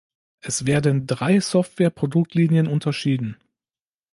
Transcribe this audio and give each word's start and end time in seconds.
Es 0.39 0.65
werden 0.65 1.05
drei 1.05 1.39
Software-Produktlinien 1.39 2.65
unterschieden. 2.65 3.37